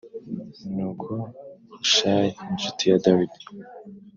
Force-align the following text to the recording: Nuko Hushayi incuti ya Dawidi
Nuko 0.73 1.11
Hushayi 1.73 2.29
incuti 2.49 2.83
ya 2.91 2.97
Dawidi 3.05 3.39